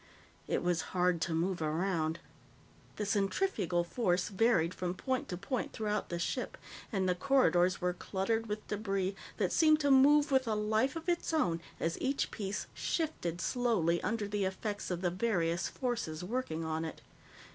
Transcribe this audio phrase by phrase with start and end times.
[0.47, 2.17] It was hard to move around.
[2.95, 6.57] The centrifugal force varied from point to point throughout the ship,
[6.91, 11.07] and the corridors were cluttered with debris that seemed to move with a life of
[11.07, 16.65] its own as each piece shifted slowly under the effects of the various forces working
[16.65, 17.01] on it.